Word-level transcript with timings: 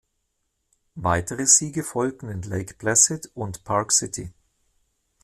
Weitere 0.95 1.45
Siege 1.45 1.83
folgten 1.83 2.29
in 2.29 2.41
Lake 2.41 2.73
Placid 2.73 3.29
und 3.35 3.63
Park 3.63 3.91
City. 3.91 4.31